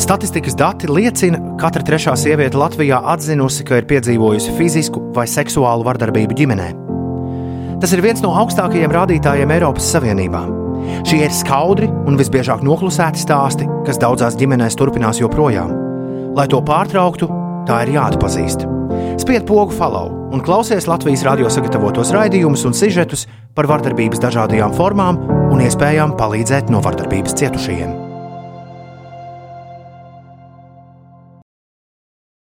Statistikas 0.00 0.56
dati 0.56 0.88
liecina, 0.88 1.38
ka 1.58 1.66
katra 1.66 1.84
trešā 1.84 2.14
sieviete 2.16 2.56
Latvijā 2.56 3.02
atzinusi, 3.12 3.66
ka 3.68 3.82
ir 3.82 3.88
piedzīvojusi 3.90 4.54
fizisku 4.56 5.02
vai 5.12 5.26
seksuālu 5.28 5.84
vardarbību 5.84 6.38
ģimenē. 6.38 6.68
Tas 7.82 7.92
ir 7.92 8.00
viens 8.04 8.22
no 8.24 8.32
augstākajiem 8.40 8.96
rādītājiem 8.96 9.52
Eiropas 9.58 9.92
Savienībā. 9.92 10.40
Šie 11.04 11.20
ir 11.26 11.36
skaudri 11.36 11.90
un 12.08 12.16
visbiežāk 12.16 12.64
noklusēti 12.64 13.20
stāsti, 13.20 13.68
kas 13.84 14.00
daudzās 14.00 14.40
ģimenēs 14.40 14.80
turpinās 14.80 15.20
joprojām. 15.20 15.76
Lai 16.32 16.48
to 16.48 16.64
pārtrauktu, 16.64 17.28
tā 17.68 17.84
ir 17.84 17.96
jāatpazīst. 18.00 18.64
Spied 19.20 19.44
pogu 19.48 19.76
follow 19.76 20.32
un 20.32 20.40
klausies 20.40 20.88
Latvijas 20.88 21.26
radio 21.28 21.52
sagatavotos 21.52 22.14
raidījumus 22.16 22.64
un 22.64 22.76
sižetus 22.76 23.28
par 23.54 23.68
vardarbības 23.68 24.22
dažādajām 24.24 24.72
formām 24.80 25.20
un 25.50 25.60
iespējām 25.60 26.16
palīdzēt 26.16 26.72
no 26.72 26.80
vardarbības 26.84 27.36
cietušajiem. 27.36 28.09